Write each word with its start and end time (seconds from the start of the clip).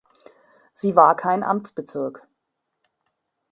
Sie 0.73 0.95
war 0.95 1.15
kein 1.15 1.43
Amtsbezirk. 1.43 2.27